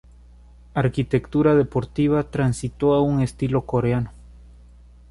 Arquitectura 0.73 1.53
deportiva 1.53 2.23
transitó 2.23 2.95
a 2.95 3.03
un 3.03 3.21
estilo 3.21 3.67
coreano. 3.67 4.11